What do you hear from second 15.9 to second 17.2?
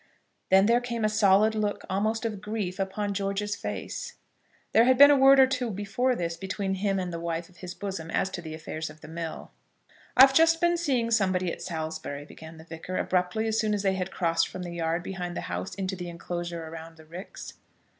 the enclosure around the